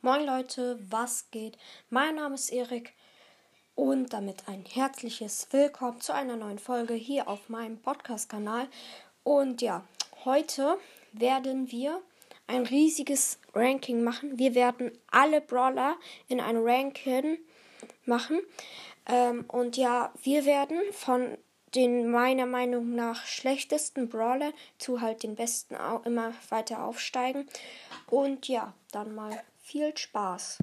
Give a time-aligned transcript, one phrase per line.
[0.00, 1.58] Moin Leute, was geht?
[1.90, 2.92] Mein Name ist Erik
[3.74, 8.68] und damit ein herzliches Willkommen zu einer neuen Folge hier auf meinem Podcast-Kanal.
[9.24, 9.84] Und ja,
[10.24, 10.78] heute
[11.12, 12.00] werden wir
[12.46, 14.38] ein riesiges Ranking machen.
[14.38, 15.96] Wir werden alle Brawler
[16.28, 17.36] in ein Ranking
[18.04, 18.38] machen.
[19.06, 21.36] Ähm, und ja, wir werden von
[21.74, 27.48] den meiner Meinung nach schlechtesten Brawler zu halt den besten immer weiter aufsteigen.
[28.06, 30.58] Und ja, dann mal viel Spaß.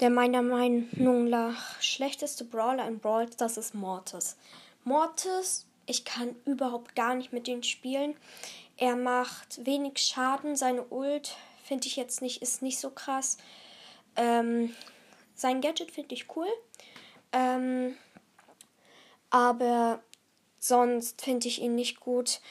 [0.00, 4.36] Der meiner Meinung nach schlechteste Brawler in Brawl das ist Mortis.
[4.84, 8.14] Mortis, ich kann überhaupt gar nicht mit ihm spielen.
[8.76, 10.54] Er macht wenig Schaden.
[10.54, 11.34] Seine Ult
[11.64, 13.38] finde ich jetzt nicht, ist nicht so krass.
[14.16, 14.76] Ähm,
[15.34, 16.48] sein Gadget finde ich cool.
[17.32, 17.96] Ähm,
[19.30, 20.00] aber
[20.58, 22.42] sonst finde ich ihn nicht gut.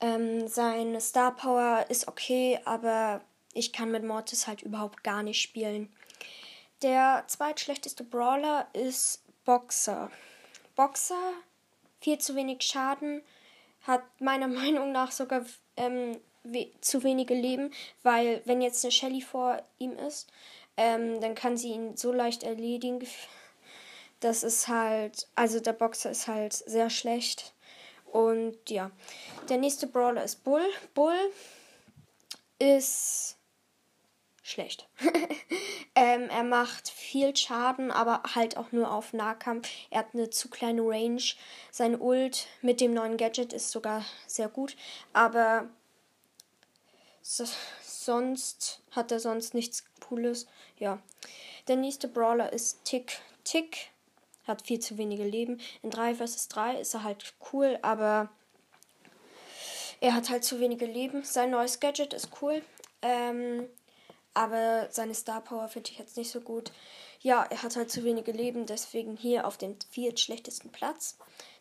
[0.00, 3.20] Ähm, seine Star Power ist okay, aber
[3.54, 5.92] ich kann mit Mortis halt überhaupt gar nicht spielen.
[6.82, 10.10] Der zweitschlechteste Brawler ist Boxer.
[10.76, 11.32] Boxer,
[12.00, 13.22] viel zu wenig Schaden,
[13.82, 15.44] hat meiner Meinung nach sogar
[15.76, 20.30] ähm, we zu wenige Leben, weil wenn jetzt eine Shelly vor ihm ist,
[20.76, 23.06] ähm, dann kann sie ihn so leicht erledigen.
[24.20, 27.52] Das ist halt, also der Boxer ist halt sehr schlecht.
[28.06, 28.90] Und ja,
[29.50, 30.64] der nächste Brawler ist Bull.
[30.94, 31.18] Bull
[32.58, 33.33] ist
[34.44, 34.86] schlecht.
[35.96, 39.68] ähm, er macht viel Schaden, aber halt auch nur auf Nahkampf.
[39.90, 41.22] Er hat eine zu kleine Range.
[41.72, 44.76] Sein Ult mit dem neuen Gadget ist sogar sehr gut,
[45.12, 45.68] aber
[47.22, 47.44] so,
[47.82, 50.46] sonst hat er sonst nichts Cooles.
[50.78, 51.00] Ja.
[51.66, 53.20] Der nächste Brawler ist Tick.
[53.42, 53.88] Tick
[54.46, 55.58] hat viel zu wenige Leben.
[55.82, 58.28] In 3 vs 3 ist er halt cool, aber
[60.00, 61.24] er hat halt zu wenige Leben.
[61.24, 62.62] Sein neues Gadget ist cool.
[63.00, 63.70] Ähm,
[64.34, 66.72] aber seine Star Power finde ich jetzt nicht so gut.
[67.20, 71.16] Ja, er hat halt zu wenige Leben, deswegen hier auf dem viertschlechtesten Platz.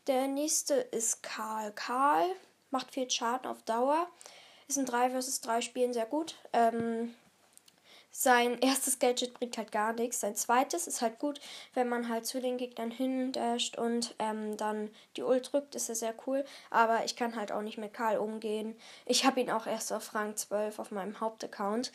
[0.07, 1.72] Der nächste ist Karl.
[1.72, 2.25] Karl
[2.72, 4.07] macht viel Schaden auf Dauer.
[4.67, 6.35] Ist in 3 vs 3 Spielen sehr gut.
[6.51, 7.13] Ähm,
[8.16, 10.19] sein erstes Gadget bringt halt gar nichts.
[10.19, 11.41] Sein zweites ist halt gut,
[11.74, 15.96] wenn man halt zu den Gegnern hindasht und ähm, dann die Ult drückt, ist er
[15.96, 16.46] sehr cool.
[16.69, 18.75] Aber ich kann halt auch nicht mit Karl umgehen.
[19.07, 21.91] Ich habe ihn auch erst auf Rang 12 auf meinem Hauptaccount.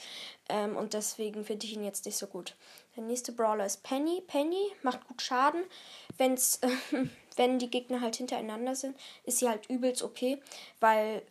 [0.48, 2.56] Ähm, und deswegen finde ich ihn jetzt nicht so gut.
[2.96, 4.20] Der nächste Brawler ist Penny.
[4.26, 5.62] Penny macht gut Schaden.
[6.16, 10.18] Wenn's, äh, wenn die Gegner halt hintereinander sind, ist sie halt übelst OP,
[10.80, 11.22] weil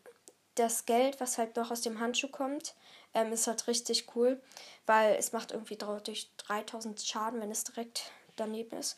[0.55, 2.73] das Geld, was halt noch aus dem Handschuh kommt,
[3.17, 4.39] ähm, ist halt richtig cool,
[4.85, 8.95] weil es macht irgendwie durch 3000 Schaden, wenn es direkt daneben ist.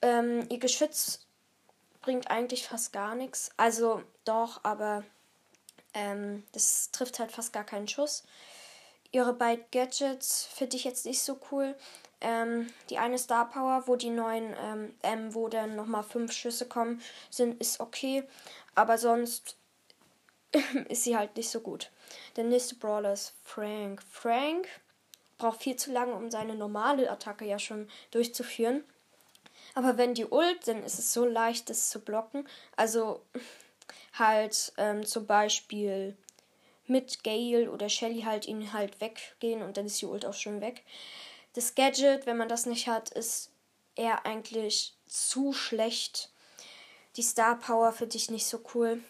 [0.00, 1.26] Ähm, ihr Geschütz
[2.00, 3.50] bringt eigentlich fast gar nichts.
[3.58, 5.04] Also doch, aber
[5.92, 8.24] ähm, das trifft halt fast gar keinen Schuss.
[9.12, 11.74] Ihre beiden Gadgets finde ich jetzt nicht so cool.
[12.20, 14.56] Ähm, die eine Star Power, wo die neuen,
[15.02, 18.24] ähm, wo dann nochmal fünf Schüsse kommen, sind, ist okay.
[18.74, 19.57] Aber sonst
[20.88, 21.90] ist sie halt nicht so gut.
[22.36, 24.02] Der nächste Brawler ist Frank.
[24.10, 24.68] Frank
[25.36, 28.84] braucht viel zu lange, um seine normale Attacke ja schon durchzuführen.
[29.74, 32.48] Aber wenn die ult, dann ist es so leicht, das zu blocken.
[32.76, 33.22] Also
[34.18, 36.16] halt ähm, zum Beispiel
[36.86, 40.60] mit Gale oder Shelly halt ihn halt weggehen und dann ist die Ult auch schon
[40.60, 40.84] weg.
[41.52, 43.50] Das Gadget, wenn man das nicht hat, ist
[43.94, 46.30] eher eigentlich zu schlecht.
[47.16, 49.02] Die Star Power finde ich nicht so cool.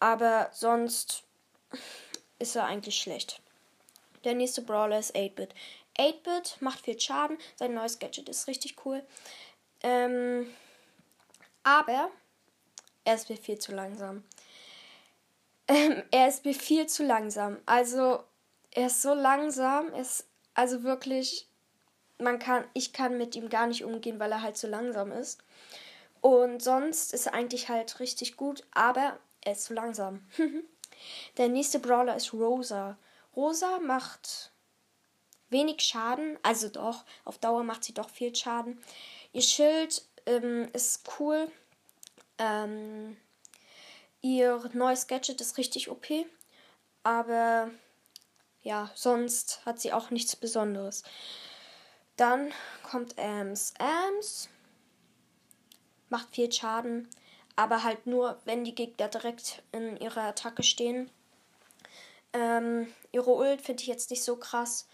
[0.00, 1.24] Aber sonst
[2.38, 3.40] ist er eigentlich schlecht.
[4.24, 5.54] Der nächste Brawler ist 8-Bit.
[5.98, 7.38] 8-Bit macht viel Schaden.
[7.56, 9.02] Sein neues Gadget ist richtig cool.
[9.82, 10.46] Ähm,
[11.62, 12.10] aber
[13.04, 14.24] er ist mir viel zu langsam.
[15.66, 17.58] Ähm, er ist mir viel zu langsam.
[17.66, 18.22] Also,
[18.70, 19.92] er ist so langsam.
[19.94, 21.46] Ist also wirklich.
[22.20, 25.40] Man kann, ich kann mit ihm gar nicht umgehen, weil er halt so langsam ist.
[26.20, 30.26] Und sonst ist er eigentlich halt richtig gut, aber er ist zu langsam.
[31.36, 32.98] Der nächste Brawler ist Rosa.
[33.36, 34.50] Rosa macht
[35.50, 38.82] wenig Schaden, also doch, auf Dauer macht sie doch viel Schaden.
[39.32, 41.50] Ihr Schild ähm, ist cool.
[42.38, 43.16] Ähm,
[44.20, 46.06] ihr neues Gadget ist richtig OP.
[47.02, 47.70] Aber
[48.62, 51.02] ja, sonst hat sie auch nichts Besonderes.
[52.16, 52.52] Dann
[52.82, 53.72] kommt Ams.
[53.78, 54.48] Ams
[56.08, 57.08] macht viel Schaden,
[57.58, 61.10] aber halt nur, wenn die Gegner direkt in ihrer Attacke stehen.
[62.32, 64.86] Ähm, ihre Ult finde ich jetzt nicht so krass.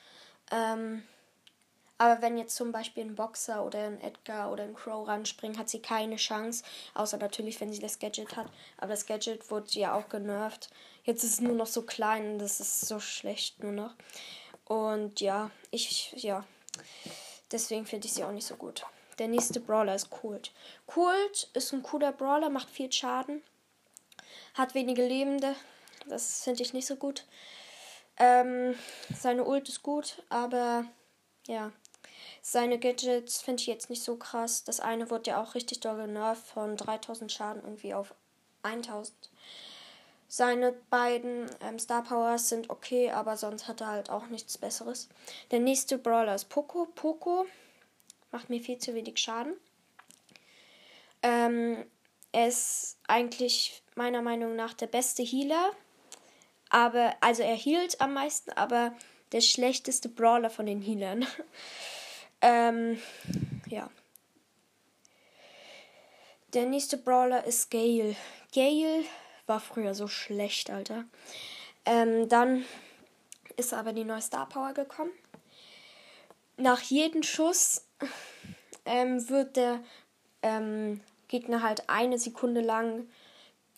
[0.50, 1.02] Ähm,
[1.99, 5.69] aber wenn jetzt zum Beispiel ein Boxer oder ein Edgar oder ein Crow ranspringen, hat
[5.69, 6.64] sie keine Chance.
[6.94, 8.46] Außer natürlich, wenn sie das Gadget hat.
[8.78, 10.70] Aber das Gadget wurde ja auch genervt.
[11.02, 12.38] Jetzt ist es nur noch so klein.
[12.38, 13.94] Das ist so schlecht nur noch.
[14.64, 16.46] Und ja, ich, ja,
[17.52, 18.87] deswegen finde ich sie auch nicht so gut.
[19.19, 20.52] Der nächste Brawler ist Kult.
[20.87, 23.43] Kult ist ein cooler Brawler, macht viel Schaden,
[24.55, 25.55] hat wenige Lebende.
[26.08, 27.25] Das finde ich nicht so gut.
[28.16, 28.75] Ähm,
[29.14, 30.84] seine Ult ist gut, aber
[31.46, 31.72] ja,
[32.43, 34.64] seine Gadgets finde ich jetzt nicht so krass.
[34.64, 38.14] Das eine wurde ja auch richtig doll genervt von 3000 Schaden irgendwie auf
[38.62, 39.12] 1000.
[40.28, 45.08] Seine beiden ähm, Star Powers sind okay, aber sonst hat er halt auch nichts Besseres.
[45.50, 46.87] Der nächste Brawler ist Poco.
[46.94, 47.46] Poco
[48.35, 49.55] macht mir viel zu wenig Schaden.
[51.23, 51.87] Ähm,
[52.33, 55.71] er ist eigentlich meiner Meinung nach der beste Healer.
[56.69, 58.93] Aber, also er healt am meisten, aber
[59.31, 61.25] der schlechteste Brawler von den Healern.
[62.41, 63.01] ähm,
[63.69, 63.89] ja.
[66.55, 68.17] Der nächste Brawler ist Gale.
[68.53, 69.05] Gale
[69.47, 71.05] war früher so schlecht, Alter.
[71.85, 72.65] Ähm, dann
[73.57, 75.13] ist aber die neue Star Power gekommen.
[76.57, 77.85] Nach jedem Schuss
[78.85, 79.81] ähm, wird der
[80.43, 83.06] ähm, Gegner halt eine Sekunde lang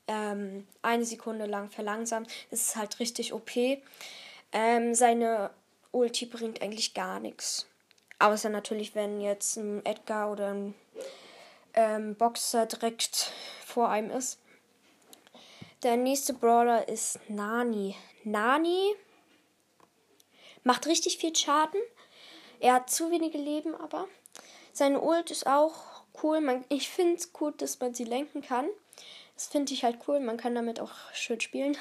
[0.08, 2.30] ähm, eine Sekunde lang verlangsamt.
[2.50, 3.50] Das ist halt richtig OP.
[4.52, 5.50] Ähm, seine
[5.92, 7.66] Ulti bringt eigentlich gar nichts.
[8.18, 10.74] Außer natürlich, wenn jetzt ein Edgar oder ein
[11.74, 13.32] ähm, Boxer direkt
[13.64, 14.38] vor einem ist.
[15.82, 17.94] Der nächste Brawler ist Nani.
[18.24, 18.94] Nani
[20.64, 21.80] macht richtig viel Schaden.
[22.60, 24.06] Er hat zu wenige Leben, aber
[24.72, 25.74] seine Ult ist auch
[26.22, 26.40] cool.
[26.40, 28.66] Man, ich finde es gut, dass man sie lenken kann.
[29.34, 30.20] Das finde ich halt cool.
[30.20, 31.76] Man kann damit auch schön spielen.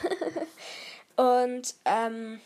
[1.15, 2.41] Und ähm,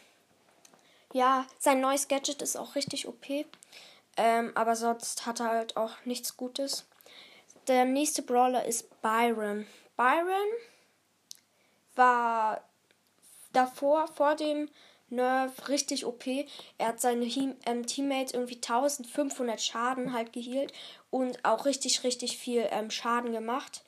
[1.14, 3.26] ja, sein neues Gadget ist auch richtig OP.
[4.18, 6.86] Ähm, aber sonst hat er halt auch nichts Gutes.
[7.68, 9.66] Der nächste Brawler ist Byron.
[9.96, 10.48] Byron
[11.96, 12.64] war
[13.54, 14.70] davor, vor dem
[15.12, 16.26] Nerf, richtig OP.
[16.78, 20.74] Er hat seine ähm, Teammates irgendwie 1500 Schaden halt geheilt
[21.10, 23.84] und auch richtig, richtig viel ähm, Schaden gemacht.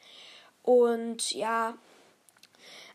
[0.64, 1.76] Und ja,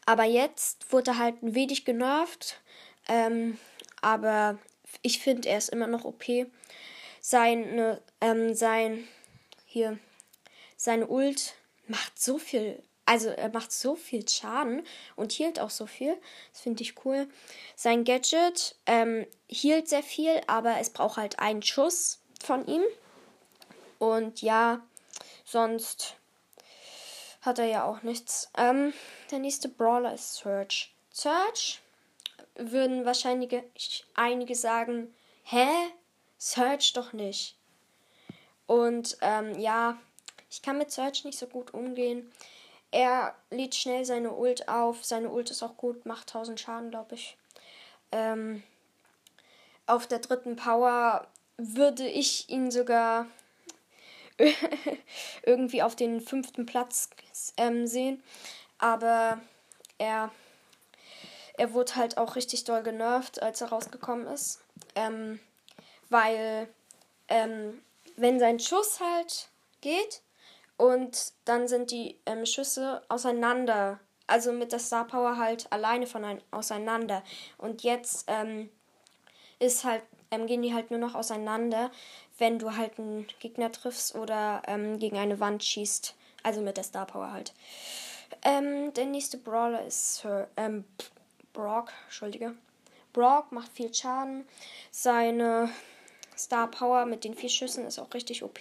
[0.05, 2.61] aber jetzt wurde er halt ein wenig genervt.
[3.09, 3.59] Ähm,
[4.01, 4.59] aber
[5.03, 6.25] ich finde, er ist immer noch OP.
[7.21, 9.07] Seine, ähm, sein,
[9.65, 9.99] hier,
[10.77, 11.55] seine Ult
[11.89, 16.17] macht so viel also er macht so viel Schaden und hielt auch so viel.
[16.53, 17.29] Das finde ich cool.
[17.77, 22.83] Sein Gadget ähm, hielt sehr viel, aber es braucht halt einen Schuss von ihm.
[23.99, 24.81] Und ja,
[25.45, 26.17] sonst
[27.41, 28.51] hat er ja auch nichts.
[28.59, 28.93] Ähm,
[29.31, 30.93] der nächste Brawler ist Search.
[31.13, 31.81] Search
[32.57, 35.15] würden wahrscheinlich einige sagen,
[35.45, 35.69] hä?
[36.39, 37.57] Search doch nicht.
[38.67, 39.97] Und ähm, ja,
[40.51, 42.31] ich kann mit Search nicht so gut umgehen.
[42.91, 45.05] Er lädt schnell seine Ult auf.
[45.05, 47.37] Seine Ult ist auch gut, macht 1000 Schaden, glaube ich.
[48.13, 48.63] Ähm,
[49.87, 53.27] auf der dritten Power würde ich ihn sogar
[55.43, 57.11] irgendwie auf den fünften Platz
[57.57, 58.23] ähm, sehen.
[58.79, 59.41] Aber
[59.99, 60.31] er,
[61.57, 64.61] er wurde halt auch richtig doll genervt, als er rausgekommen ist.
[64.95, 65.41] Ähm,
[66.09, 66.69] weil
[67.29, 67.83] ähm,
[68.17, 69.49] wenn sein Schuss halt
[69.81, 70.23] geht,
[70.77, 74.01] und dann sind die ähm, Schüsse auseinander.
[74.27, 77.23] Also mit der Star Power halt alleine von ein, auseinander.
[77.59, 78.69] Und jetzt ähm,
[79.59, 81.91] ist halt, ähm, gehen die halt nur noch auseinander,
[82.39, 86.15] wenn du halt einen Gegner triffst oder ähm, gegen eine Wand schießt.
[86.43, 87.55] Also mit der Star Power halt.
[88.43, 90.85] Ähm, der nächste Brawler ist Sir, ähm,
[91.53, 92.55] Brock, Entschuldige.
[93.13, 94.47] Brock macht viel Schaden.
[94.91, 95.71] Seine
[96.37, 98.61] Star Power mit den vier Schüssen ist auch richtig OP.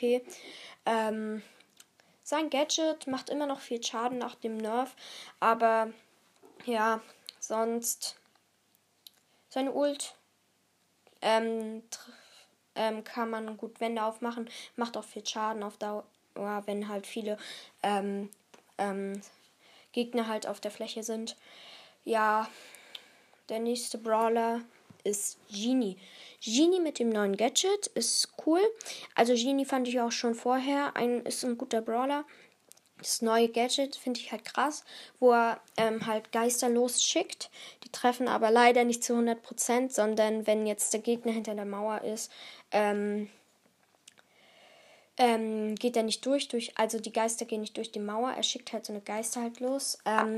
[0.86, 1.42] Ähm,
[2.26, 4.96] sein Gadget macht immer noch viel Schaden nach dem Nerf,
[5.40, 5.92] aber
[6.66, 7.00] ja,
[7.40, 8.20] sonst
[9.48, 10.16] seine Ult
[11.22, 11.84] ähm,
[12.74, 16.04] ähm, kann man gut Wände aufmachen, macht auch viel Schaden auf Dauer,
[16.34, 17.38] wenn halt viele
[17.84, 18.32] ähm,
[18.80, 19.22] ähm,
[19.92, 21.38] Gegner halt auf der Fläche sind.
[22.06, 22.50] Ja,
[23.50, 24.62] der nächste Brawler
[25.06, 25.98] ist Genie.
[26.42, 28.62] Genie mit dem neuen Gadget ist cool.
[29.16, 30.96] Also Genie fand ich auch schon vorher.
[30.96, 32.26] Ein, ist ein guter Brawler.
[33.00, 34.84] Das neue Gadget finde ich halt krass,
[35.20, 37.50] wo er ähm, halt Geister losschickt.
[37.84, 42.02] Die treffen aber leider nicht zu 100%, sondern wenn jetzt der Gegner hinter der Mauer
[42.02, 42.32] ist,
[42.72, 43.30] ähm,
[45.18, 48.44] ähm, geht er nicht durch, durch, also die Geister gehen nicht durch die Mauer, er
[48.44, 49.98] schickt halt so eine Geister halt los.
[50.06, 50.36] Ähm,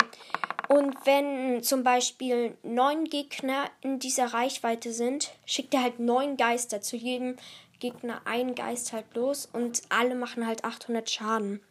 [0.68, 6.82] und wenn zum Beispiel neun Gegner in dieser Reichweite sind, schickt er halt neun Geister.
[6.82, 7.38] Zu jedem
[7.80, 11.62] Gegner einen Geist halt los und alle machen halt 800 Schaden.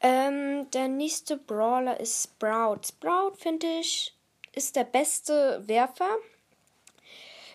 [0.00, 2.80] Ähm, der nächste Brawler ist Sprout.
[2.88, 4.14] Sprout, finde ich,
[4.52, 6.16] ist der beste Werfer.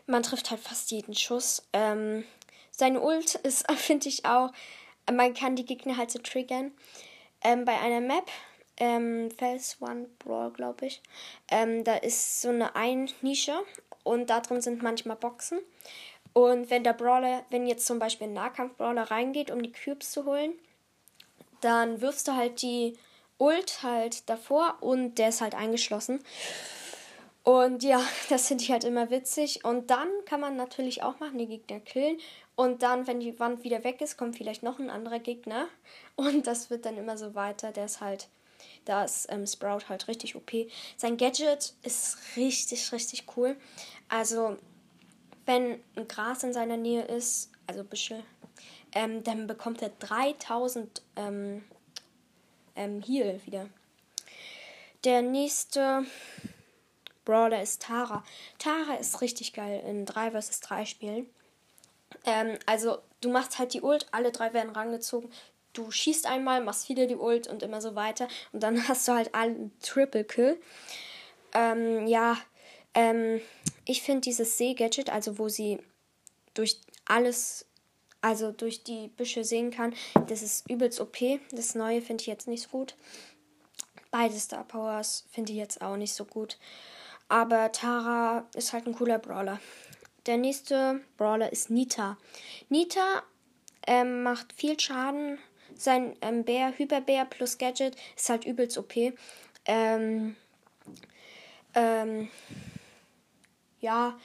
[0.06, 1.68] man trifft halt fast jeden Schuss.
[1.74, 2.26] Ähm,
[2.70, 4.52] seine Ult ist, finde ich auch,
[5.12, 6.72] man kann die Gegner halt so triggern.
[7.44, 8.30] Ähm, bei einer Map,
[8.78, 11.02] ähm, Fels One Brawl, glaube ich,
[11.50, 13.56] ähm, da ist so eine Ein-Nische
[14.04, 15.60] und da drin sind manchmal Boxen.
[16.34, 20.26] Und wenn der Brawler, wenn jetzt zum Beispiel ein Nahkampf-Brawler reingeht, um die Cubes zu
[20.26, 20.54] holen,
[21.62, 22.98] dann wirfst du halt die
[23.38, 26.20] Ult halt davor und der ist halt eingeschlossen.
[27.44, 29.64] Und ja, das finde ich halt immer witzig.
[29.64, 32.18] Und dann kann man natürlich auch machen, die Gegner killen.
[32.56, 35.68] Und dann, wenn die Wand wieder weg ist, kommt vielleicht noch ein anderer Gegner.
[36.16, 37.72] Und das wird dann immer so weiter.
[37.72, 38.28] Der ist halt,
[38.86, 40.52] da ist ähm, Sprout halt richtig OP.
[40.96, 43.56] Sein Gadget ist richtig, richtig cool.
[44.10, 44.58] Also,
[45.46, 48.24] wenn ein Gras in seiner Nähe ist, also Büschel,
[48.94, 51.64] ähm, dann bekommt er 3000 ähm,
[52.76, 53.68] ähm, Heal wieder.
[55.04, 56.06] Der nächste
[57.26, 58.24] Brawler ist Tara.
[58.60, 61.30] Tara ist richtig geil in 3 vs 3 Spielen.
[62.26, 65.32] Ähm, also, du machst halt die Ult, alle drei werden rangezogen.
[65.76, 68.28] Du schießt einmal, machst wieder die Ult und immer so weiter.
[68.52, 70.60] Und dann hast du halt einen Triple Kill.
[71.54, 72.38] Ähm, ja,
[72.94, 73.42] ähm,
[73.86, 75.80] ich finde dieses See-Gadget, also wo sie
[76.54, 77.68] durch alles,
[78.22, 79.94] also durch die Büsche sehen kann,
[80.28, 81.18] das ist übelst OP.
[81.52, 82.96] Das neue finde ich jetzt nicht so gut.
[84.10, 86.58] Beide Star Powers finde ich jetzt auch nicht so gut.
[87.28, 89.60] Aber Tara ist halt ein cooler Brawler.
[90.26, 92.18] Der nächste Brawler ist Nita.
[92.70, 93.24] Nita
[93.86, 95.38] ähm, macht viel Schaden.
[95.76, 98.94] Sein ähm, Bär, Hyperbär plus Gadget ist halt übelst OP.
[99.66, 100.36] Ähm,
[101.74, 102.30] ähm,
[103.82, 104.18] ja,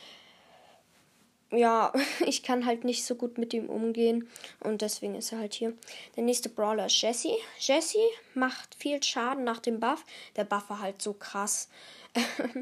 [1.51, 1.93] ja,
[2.27, 4.29] ich kann halt nicht so gut mit ihm umgehen
[4.61, 5.75] und deswegen ist er halt hier.
[6.17, 7.37] Der nächste Brawler ist Jesse.
[7.59, 7.99] Jesse
[8.35, 10.05] macht viel Schaden nach dem Buff.
[10.37, 11.69] Der Buff war halt so krass.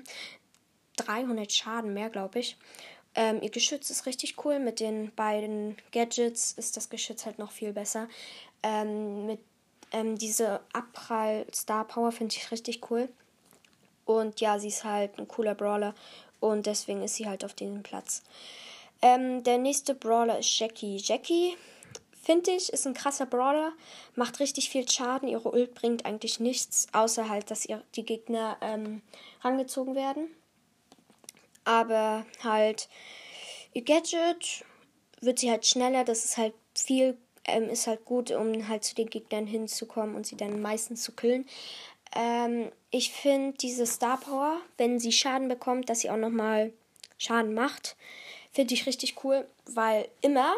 [0.96, 2.56] 300 Schaden mehr, glaube ich.
[3.14, 4.58] Ähm, ihr Geschütz ist richtig cool.
[4.58, 8.08] Mit den beiden Gadgets ist das Geschütz halt noch viel besser.
[8.62, 9.40] Ähm, mit
[9.92, 13.08] ähm, diese Abprall Star Power finde ich richtig cool.
[14.04, 15.94] Und ja, sie ist halt ein cooler Brawler
[16.40, 18.22] und deswegen ist sie halt auf diesem Platz.
[19.02, 20.96] Ähm, der nächste Brawler ist Jackie.
[20.96, 21.56] Jackie,
[22.22, 23.72] finde ich, ist ein krasser Brawler,
[24.14, 25.28] macht richtig viel Schaden.
[25.28, 29.02] Ihre Ult bringt eigentlich nichts, außer halt, dass ihr die Gegner ähm,
[29.42, 30.28] rangezogen werden.
[31.64, 32.88] Aber halt,
[33.74, 34.64] ihr Gadget
[35.20, 38.94] wird sie halt schneller, das ist halt viel, ähm, ist halt gut, um halt zu
[38.94, 41.46] den Gegnern hinzukommen und sie dann meistens zu killen.
[42.14, 46.72] Ähm, ich finde diese Star Power, wenn sie Schaden bekommt, dass sie auch nochmal
[47.18, 47.96] Schaden macht,
[48.52, 50.54] finde ich richtig cool, weil immer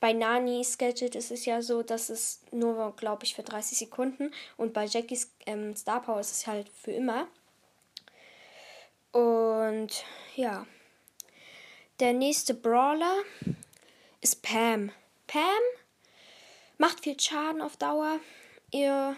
[0.00, 4.32] bei Nanis Gadget ist es ja so, dass es nur, glaube ich, für 30 Sekunden
[4.56, 7.26] und bei Jackies ähm, Star Power ist es halt für immer.
[9.10, 10.04] Und
[10.36, 10.66] ja,
[11.98, 13.16] der nächste Brawler
[14.20, 14.92] ist Pam.
[15.28, 15.62] Pam
[16.76, 18.18] macht viel Schaden auf Dauer.
[18.72, 19.16] Ihr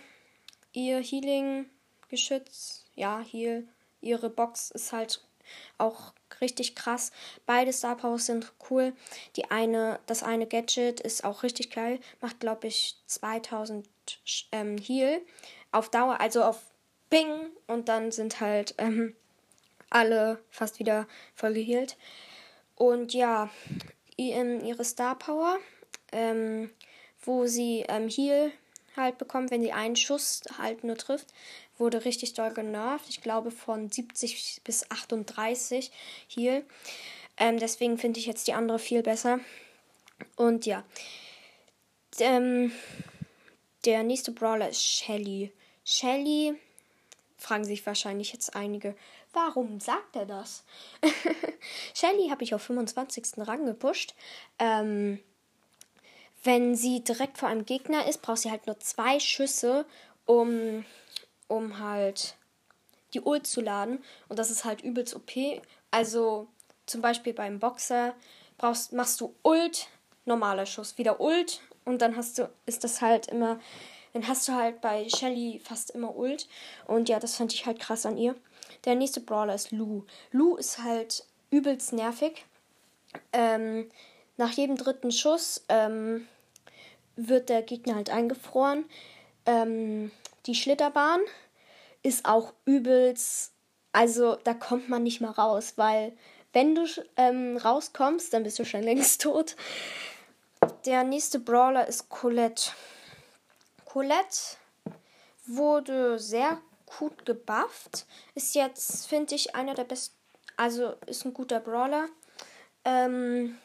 [0.73, 3.65] ihr Healing-Geschütz, ja, hier,
[4.01, 5.23] ihre Box ist halt
[5.79, 7.11] auch richtig krass.
[7.45, 8.93] Beide Star Powers sind cool.
[9.37, 13.89] Die eine, das eine Gadget ist auch richtig geil, macht glaube ich 2000
[14.53, 15.21] ähm, Heal
[15.73, 16.61] auf Dauer, also auf
[17.11, 19.17] Ping und dann sind halt ähm,
[19.91, 21.97] alle fast wieder voll geheilt.
[22.77, 23.51] Und ja,
[24.17, 25.59] ihre Star Power,
[26.13, 26.71] ähm,
[27.23, 28.53] wo sie ähm, Heal
[28.97, 31.29] halt bekommt, wenn sie einen Schuss halt nur trifft.
[31.79, 33.07] Wurde richtig doll genervt.
[33.09, 35.91] Ich glaube von 70 bis 38
[36.27, 36.65] hier.
[37.37, 39.41] Ähm, deswegen finde ich jetzt die andere viel besser.
[40.37, 40.85] Und ja.
[42.19, 42.73] Ähm,
[43.85, 45.53] der nächste Brawler ist Shelly.
[45.85, 46.55] Shelly,
[47.39, 48.95] fragen sich wahrscheinlich jetzt einige,
[49.33, 50.65] warum sagt er das?
[51.95, 53.39] Shelly habe ich auf 25.
[53.39, 54.15] Rang gepusht.
[54.59, 55.21] Ähm,
[56.43, 59.85] wenn sie direkt vor einem Gegner ist, braucht sie halt nur zwei Schüsse,
[60.27, 60.85] um,
[61.49, 62.37] um halt
[63.13, 64.03] die Ult zu laden.
[64.29, 65.33] Und das ist halt übelst OP.
[65.91, 66.49] Also
[66.87, 68.15] zum Beispiel beim Boxer
[68.57, 69.89] brauchst, machst du Ult,
[70.25, 73.59] normaler Schuss, wieder Ult und dann hast du, ist das halt immer,
[74.13, 76.49] dann hast du halt bei Shelly fast immer Ult.
[76.87, 78.35] Und ja, das fand ich halt krass an ihr.
[78.85, 80.05] Der nächste Brawler ist Lu.
[80.31, 82.45] Lu ist halt übelst nervig.
[83.33, 83.91] Ähm,
[84.41, 86.27] nach jedem dritten Schuss ähm,
[87.15, 88.87] wird der Gegner halt eingefroren.
[89.45, 90.11] Ähm,
[90.47, 91.21] die Schlitterbahn
[92.03, 93.53] ist auch übelst.
[93.93, 96.17] Also da kommt man nicht mehr raus, weil
[96.55, 99.57] wenn du ähm, rauskommst, dann bist du schon längst tot.
[100.87, 102.73] Der nächste Brawler ist Colette.
[103.85, 104.57] Colette
[105.47, 106.59] wurde sehr
[106.99, 108.07] gut gebufft.
[108.35, 110.17] Ist jetzt, finde ich, einer der besten.
[110.57, 112.07] Also ist ein guter Brawler.
[112.87, 113.59] Ähm,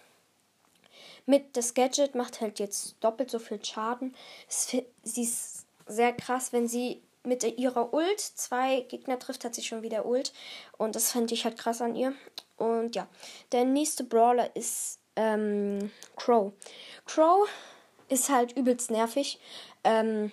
[1.25, 4.15] mit das Gadget macht halt jetzt doppelt so viel Schaden.
[4.47, 9.81] sie ist sehr krass, wenn sie mit ihrer Ult zwei Gegner trifft, hat sie schon
[9.81, 10.33] wieder Ult.
[10.77, 12.13] Und das fand ich halt krass an ihr.
[12.57, 13.07] Und ja,
[13.51, 16.53] der nächste Brawler ist ähm, Crow.
[17.05, 17.47] Crow
[18.09, 19.39] ist halt übelst nervig.
[19.83, 20.31] Ähm,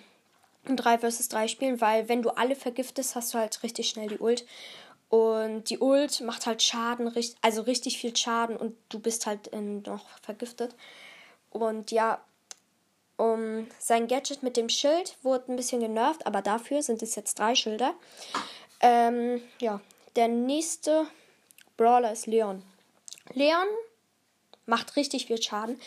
[0.65, 4.19] 3 vs 3 spielen, weil wenn du alle vergiftest, hast du halt richtig schnell die
[4.19, 4.45] Ult.
[5.09, 10.05] Und die Ult macht halt Schaden, also richtig viel Schaden und du bist halt noch
[10.21, 10.75] vergiftet.
[11.51, 12.19] Und ja,
[13.17, 17.37] um, sein Gadget mit dem Schild wurde ein bisschen genervt, aber dafür sind es jetzt
[17.37, 17.93] drei Schilder.
[18.81, 19.81] Ähm, ja,
[20.15, 21.05] der nächste
[21.77, 22.63] Brawler ist Leon.
[23.33, 23.67] Leon
[24.65, 25.79] macht richtig viel Schaden.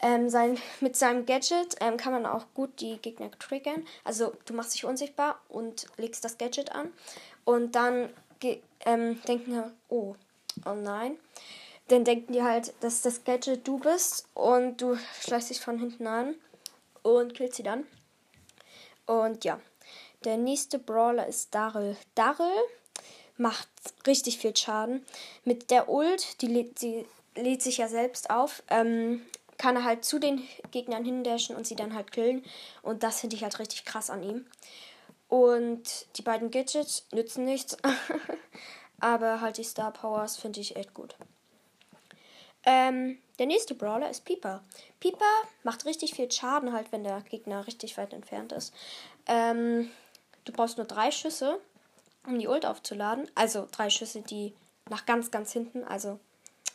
[0.00, 3.86] Ähm, sein, mit seinem Gadget ähm, kann man auch gut die Gegner triggern.
[4.02, 6.92] Also du machst dich unsichtbar und legst das Gadget an.
[7.44, 8.08] Und dann
[8.84, 10.14] ähm, denken wir, oh,
[10.66, 11.16] oh nein.
[11.88, 16.06] Dann denken die halt, dass das Gadget du bist und du schleichst dich von hinten
[16.06, 16.34] an
[17.02, 17.86] und killst sie dann.
[19.06, 19.60] Und ja,
[20.24, 21.96] der nächste Brawler ist Daryl.
[22.14, 22.62] Daryl
[23.36, 23.68] macht
[24.06, 25.04] richtig viel Schaden.
[25.44, 29.22] Mit der Ult, die lädt, sie lädt sich ja selbst auf, ähm,
[29.58, 32.44] kann er halt zu den Gegnern hindashen und sie dann halt killen.
[32.82, 34.46] Und das finde ich halt richtig krass an ihm.
[35.32, 37.78] Und die beiden Gadgets nützen nichts.
[39.00, 41.16] aber halt die Star Powers finde ich echt gut.
[42.64, 44.62] Ähm, der nächste Brawler ist Pieper.
[45.00, 45.24] Pieper
[45.62, 48.74] macht richtig viel Schaden halt, wenn der Gegner richtig weit entfernt ist.
[49.24, 49.90] Ähm,
[50.44, 51.58] du brauchst nur drei Schüsse,
[52.26, 53.26] um die Ult aufzuladen.
[53.34, 54.52] Also drei Schüsse, die
[54.90, 56.20] nach ganz, ganz hinten, also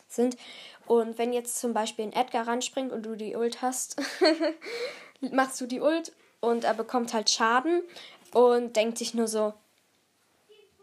[0.08, 0.36] sind.
[0.84, 4.02] Und wenn jetzt zum Beispiel ein Edgar ranspringt und du die Ult hast,
[5.20, 6.10] machst du die Ult
[6.40, 7.82] und er bekommt halt Schaden
[8.32, 9.54] und denkt sich nur so,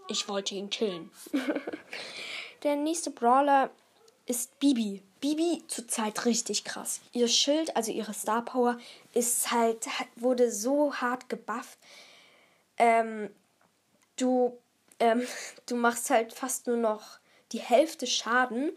[0.08, 1.12] ich wollte ihn killen.
[2.64, 3.70] der nächste Brawler
[4.26, 5.04] ist Bibi.
[5.20, 7.02] Bibi zurzeit richtig krass.
[7.12, 8.78] Ihr Schild, also ihre Star Power,
[9.14, 11.80] ist halt, wurde so hart gebufft.
[12.78, 13.30] Ähm,
[14.18, 14.58] du,
[15.00, 15.26] ähm,
[15.66, 17.20] du machst halt fast nur noch
[17.52, 18.72] die Hälfte Schaden.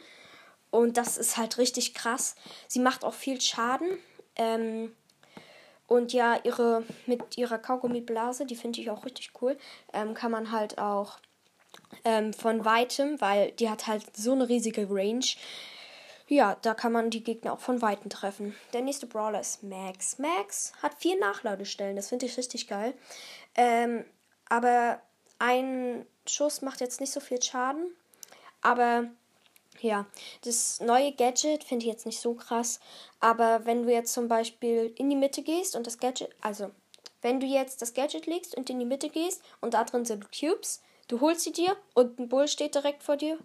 [0.70, 2.34] Und das ist halt richtig krass.
[2.66, 3.98] Sie macht auch viel Schaden.
[4.36, 4.94] Ähm,
[5.88, 9.56] und ja, ihre mit ihrer Kaugummiblase, die finde ich auch richtig cool,
[9.92, 11.18] ähm, kann man halt auch
[12.04, 15.24] ähm, von weitem, weil die hat halt so eine riesige Range.
[16.28, 18.54] Ja, da kann man die Gegner auch von weitem treffen.
[18.74, 20.18] Der nächste Brawler ist Max.
[20.18, 22.92] Max hat vier Nachladestellen, das finde ich richtig geil.
[23.54, 24.04] Ähm,
[24.50, 25.00] aber
[25.38, 27.94] ein Schuss macht jetzt nicht so viel Schaden.
[28.60, 29.08] Aber
[29.80, 30.06] ja,
[30.42, 32.80] das neue Gadget finde ich jetzt nicht so krass.
[33.20, 36.70] Aber wenn du jetzt zum Beispiel in die Mitte gehst und das Gadget, also
[37.22, 40.26] wenn du jetzt das Gadget legst und in die Mitte gehst und da drin sind
[40.32, 43.38] Cubes, Du holst sie dir und ein Bull steht direkt vor dir.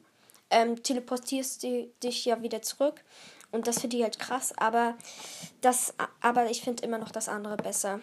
[0.49, 3.01] Ähm, teleportierst die, dich ja wieder zurück.
[3.51, 4.95] Und das finde ich halt krass, aber
[5.61, 8.01] das, aber ich finde immer noch das andere besser.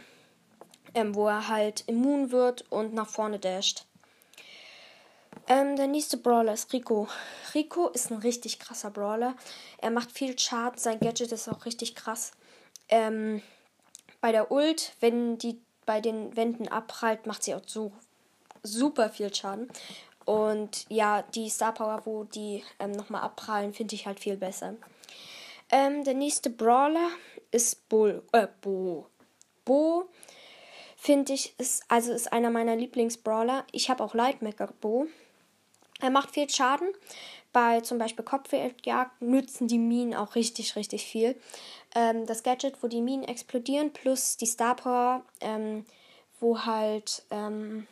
[0.95, 3.87] Ähm, wo er halt immun wird und nach vorne dasht.
[5.49, 7.09] Ähm, der nächste Brawler ist Rico.
[7.55, 9.35] Rico ist ein richtig krasser Brawler.
[9.79, 12.33] Er macht viel Schaden, sein Gadget ist auch richtig krass.
[12.89, 13.43] Ähm,
[14.21, 17.93] bei der Ult, wenn die bei den Wänden abprallt, macht sie auch so
[18.63, 19.69] super viel Schaden.
[20.25, 24.75] Und ja, die Star Power, wo die ähm, nochmal abprallen, finde ich halt viel besser.
[25.71, 27.09] Ähm, der nächste Brawler
[27.51, 29.07] ist Bull, äh, Bo.
[29.65, 30.09] Bo
[31.01, 33.65] finde ich ist also ist einer meiner Lieblingsbrawler.
[33.73, 35.07] Ich habe auch Lightmaker Bo.
[36.01, 36.89] Er macht viel Schaden.
[37.53, 41.37] Bei zum Beispiel Kopfgeldjagd nützen die Minen auch richtig, richtig viel.
[41.95, 45.85] Ähm, das Gadget, wo die Minen explodieren, plus die Star Power, ähm,
[46.39, 47.87] wo halt ähm,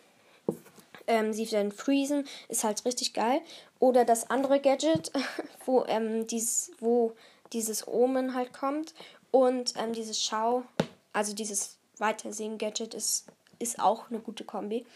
[1.06, 3.40] ähm, sie dann freezen, ist halt richtig geil.
[3.80, 5.10] Oder das andere Gadget,
[5.64, 7.14] wo, ähm, dieses, wo
[7.54, 8.94] dieses Omen halt kommt
[9.30, 10.62] und ähm, dieses Schau,
[11.12, 13.26] also dieses Weitersehen-Gadget ist,
[13.58, 14.86] ist auch eine gute Kombi.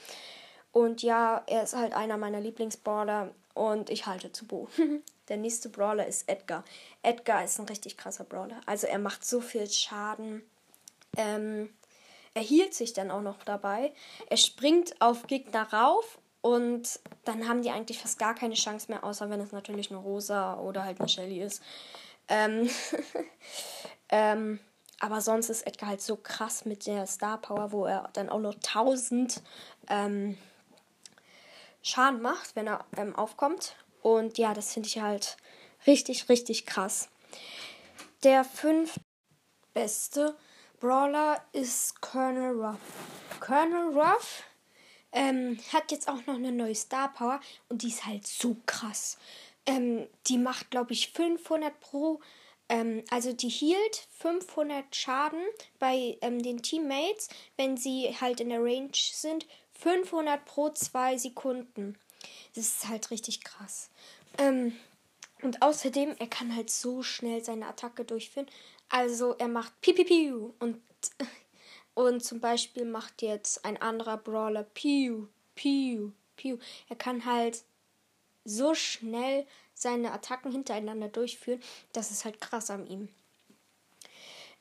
[0.72, 4.68] Und ja, er ist halt einer meiner Lieblingsbrawler und ich halte zu Bo.
[5.28, 6.64] Der nächste Brawler ist Edgar.
[7.02, 8.60] Edgar ist ein richtig krasser Brawler.
[8.66, 10.42] Also er macht so viel Schaden.
[11.16, 11.70] Ähm,
[12.34, 13.92] er hielt sich dann auch noch dabei.
[14.28, 19.04] Er springt auf Gegner rauf und dann haben die eigentlich fast gar keine Chance mehr,
[19.04, 21.62] außer wenn es natürlich eine Rosa oder halt eine Shelly ist.
[22.28, 22.68] Ähm,
[24.08, 24.58] ähm,
[25.02, 28.38] aber sonst ist Edgar halt so krass mit der Star Power, wo er dann auch
[28.38, 29.42] noch 1000
[29.88, 30.38] ähm,
[31.82, 33.74] Schaden macht, wenn er ähm, aufkommt.
[34.00, 35.36] Und ja, das finde ich halt
[35.88, 37.08] richtig, richtig krass.
[38.22, 39.00] Der fünf
[39.74, 40.36] beste
[40.78, 42.78] Brawler ist Colonel Ruff.
[43.40, 44.44] Colonel Ruff
[45.10, 49.18] ähm, hat jetzt auch noch eine neue Star Power und die ist halt so krass.
[49.66, 52.20] Ähm, die macht, glaube ich, 500 pro.
[52.72, 55.44] Ähm, also die hielt 500 Schaden
[55.78, 59.46] bei ähm, den Teammates, wenn sie halt in der Range sind.
[59.74, 61.98] 500 pro zwei Sekunden.
[62.54, 63.90] Das ist halt richtig krass.
[64.38, 64.74] Ähm,
[65.42, 68.46] und außerdem, er kann halt so schnell seine Attacke durchführen.
[68.88, 70.80] Also er macht Piu Piu und,
[71.94, 76.56] und zum Beispiel macht jetzt ein anderer Brawler Piu Piu Piu.
[76.88, 77.64] Er kann halt
[78.44, 79.46] so schnell
[79.82, 81.60] seine Attacken hintereinander durchführen.
[81.92, 83.08] Das ist halt krass an ihm.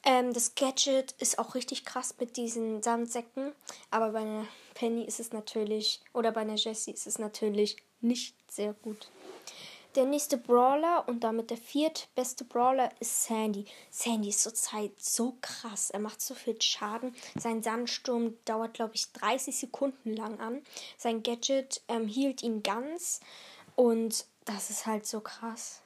[0.03, 3.53] Ähm, das Gadget ist auch richtig krass mit diesen Sandsäcken.
[3.91, 8.36] Aber bei einer Penny ist es natürlich, oder bei einer Jessie ist es natürlich nicht
[8.51, 9.10] sehr gut.
[9.95, 13.65] Der nächste Brawler und damit der viertbeste Brawler ist Sandy.
[13.89, 15.89] Sandy ist zurzeit so krass.
[15.89, 17.13] Er macht so viel Schaden.
[17.38, 20.62] Sein Sandsturm dauert, glaube ich, 30 Sekunden lang an.
[20.97, 23.19] Sein Gadget ähm, hielt ihn ganz.
[23.75, 25.82] Und das ist halt so krass.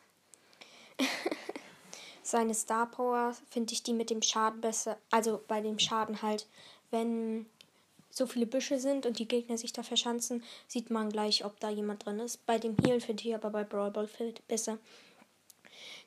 [2.23, 4.97] Seine Star Power finde ich die mit dem Schaden besser.
[5.11, 6.47] Also bei dem Schaden halt,
[6.89, 7.45] wenn
[8.09, 11.69] so viele Büsche sind und die Gegner sich da verschanzen, sieht man gleich, ob da
[11.69, 12.45] jemand drin ist.
[12.45, 14.09] Bei dem Heal finde ich aber bei Brawl Ball
[14.47, 14.79] besser.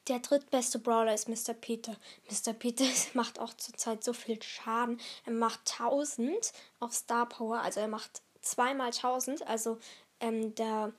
[0.08, 1.52] Der drittbeste Brawler ist Mr.
[1.52, 1.94] Peter.
[2.30, 2.54] Mr.
[2.54, 2.84] Peter
[3.14, 4.98] macht auch zurzeit so viel Schaden.
[5.26, 9.46] Er macht 1000 auf Star Power, also er macht zweimal 1000.
[9.46, 9.78] Also
[10.20, 10.92] ähm, der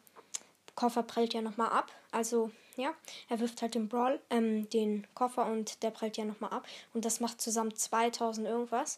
[0.79, 1.91] Koffer prellt ja nochmal ab.
[2.11, 2.93] Also ja,
[3.27, 6.65] er wirft halt den Brawl, ähm, den Koffer und der prellt ja nochmal ab.
[6.93, 8.97] Und das macht zusammen 2000 irgendwas.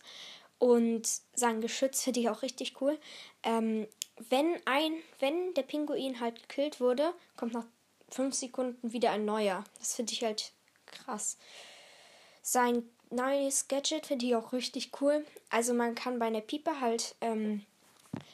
[0.60, 3.00] Und sein Geschütz finde ich auch richtig cool.
[3.42, 3.88] Ähm,
[4.30, 7.66] wenn ein, wenn der Pinguin halt gekillt wurde, kommt nach
[8.10, 9.64] 5 Sekunden wieder ein neuer.
[9.80, 10.52] Das finde ich halt
[10.86, 11.40] krass.
[12.44, 15.26] Sein neues Gadget finde ich auch richtig cool.
[15.50, 17.66] Also man kann bei einer Piepe halt ähm,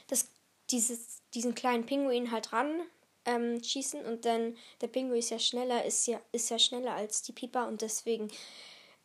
[0.08, 0.28] das,
[0.70, 2.82] dieses, diesen kleinen Pinguin halt ran
[3.28, 7.22] ähm, schießen und dann der Pinguin ist ja schneller, ist ja, ist ja schneller als
[7.22, 8.32] die Pieper und deswegen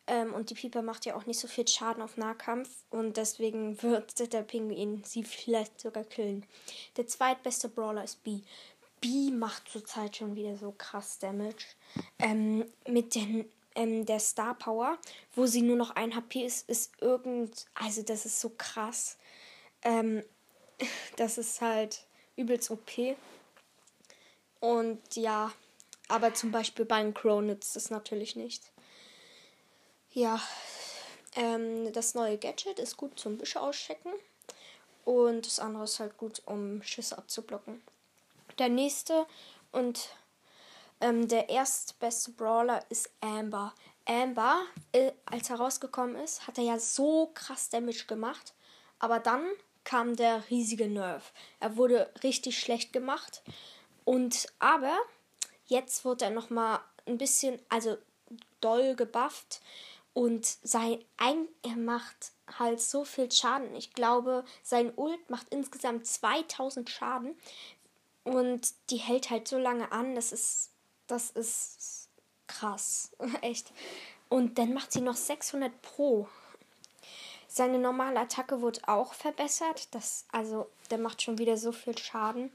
[0.07, 3.81] ähm, und die Pieper macht ja auch nicht so viel Schaden auf Nahkampf und deswegen
[3.83, 6.45] wird der Pinguin sie vielleicht sogar killen.
[6.97, 8.41] Der zweitbeste Brawler ist B.
[8.99, 11.65] B macht zurzeit schon wieder so krass Damage.
[12.19, 14.97] Ähm, mit den, ähm, der Star Power,
[15.35, 17.65] wo sie nur noch ein HP ist, ist irgend.
[17.73, 19.17] Also, das ist so krass.
[19.81, 20.23] Ähm,
[21.17, 22.05] das ist halt
[22.37, 22.91] übelst OP.
[24.63, 25.51] Und ja,
[26.07, 28.63] aber zum Beispiel beim Crow nützt es natürlich nicht.
[30.11, 30.41] Ja,
[31.35, 34.13] ähm, das neue Gadget ist gut zum Büsche auschecken.
[35.03, 37.83] Und das andere ist halt gut, um Schüsse abzublocken.
[38.57, 39.25] Der nächste
[39.73, 40.07] und
[41.01, 43.73] ähm, der erstbeste Brawler ist Amber.
[44.05, 44.61] Amber,
[44.93, 48.53] äh, als er rausgekommen ist, hat er ja so krass Damage gemacht.
[48.99, 49.45] Aber dann
[49.83, 51.33] kam der riesige Nerf.
[51.59, 53.43] Er wurde richtig schlecht gemacht.
[54.05, 54.97] Und aber
[55.65, 57.97] jetzt wird er nochmal ein bisschen, also
[58.61, 59.61] doll gebufft.
[60.13, 63.75] Und sein ein, er macht halt so viel Schaden.
[63.75, 67.35] Ich glaube, sein Ult macht insgesamt 2000 Schaden.
[68.23, 70.15] Und die hält halt so lange an.
[70.15, 70.69] Das ist,
[71.07, 72.09] das ist
[72.47, 73.11] krass.
[73.41, 73.71] Echt.
[74.29, 76.27] Und dann macht sie noch 600 pro.
[77.47, 79.87] Seine normale Attacke wurde auch verbessert.
[79.91, 82.51] Das, also, der macht schon wieder so viel Schaden.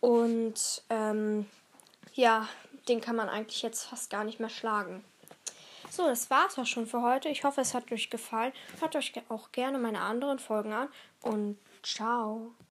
[0.00, 1.46] Und ähm,
[2.14, 2.48] ja,
[2.88, 5.04] den kann man eigentlich jetzt fast gar nicht mehr schlagen.
[5.90, 7.28] So, das war's auch schon für heute.
[7.28, 8.52] Ich hoffe, es hat euch gefallen.
[8.80, 10.88] Hört euch auch gerne meine anderen Folgen an
[11.22, 12.52] und ciao.